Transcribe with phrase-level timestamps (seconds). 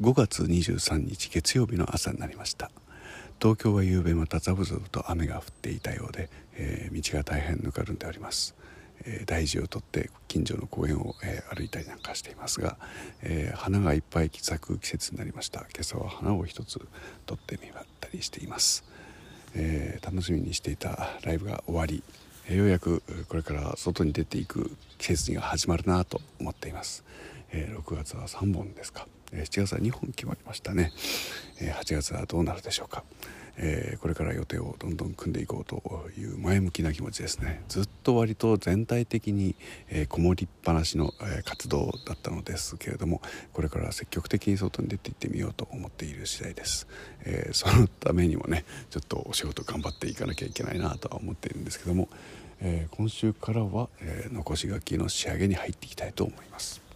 [0.00, 2.70] 5月23日月曜日の朝になりました。
[3.38, 8.54] 東京は夕べまたザブザブと雨が降っていたようで、えー、道が大変ぬかるんでおります、
[9.04, 12.78] えー、大事をとって近所の公園を、えー、歩いたりなんかしていますが、
[13.22, 15.60] え花がいっぱい咲く季節になりました。
[15.60, 16.80] 今朝は花を一つ
[17.26, 17.70] 取ってみ
[18.00, 18.84] たりしています、
[19.54, 22.02] え楽しみにしていたライブが終わり
[22.48, 27.04] ようやくこれから外に出ていく季節が始まるなと思っています、
[27.52, 29.06] え6月は3本ですか。
[29.32, 30.92] 7月は2本決まりましたね。
[31.58, 33.04] 8月はどうなるでしょうか。
[33.62, 35.82] えこれから予定をどんどん組んでいこうと
[36.18, 37.62] いう前向きな気持ちですね。
[37.68, 39.54] ずっと割と全体的に、
[39.88, 43.20] えこもりっぱなしの、え活動だったのですけれども
[43.52, 46.86] これから積極的に外に出て行ってみようと思っている次第です、
[47.24, 52.08] えそのためにもねちょっとお仕事頑張っていかなきゃいけないなとは思っているんですけども、
[52.60, 56.89] え今週からは、え残し書きの仕上げに入っていきたいと思います。